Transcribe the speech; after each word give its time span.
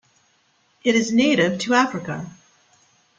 It 0.83 0.95
is 0.95 1.11
native 1.13 1.59
to 1.59 1.75
Africa. 1.75 2.25